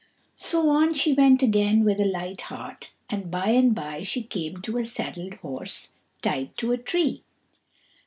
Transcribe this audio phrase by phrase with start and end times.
[0.33, 4.59] So on she went again with a light heart, and by and by she came
[4.63, 5.89] to a saddled horse,
[6.23, 7.21] tied to a tree.